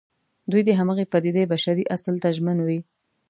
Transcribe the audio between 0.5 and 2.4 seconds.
دوی د همغې پدېدې بشري اصل ته